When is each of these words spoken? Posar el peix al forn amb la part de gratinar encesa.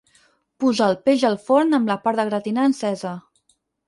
Posar 0.61 0.85
el 0.91 0.95
peix 1.09 1.25
al 1.29 1.37
forn 1.49 1.77
amb 1.79 1.91
la 1.91 1.97
part 2.07 2.21
de 2.21 2.25
gratinar 2.31 2.65
encesa. 2.71 3.13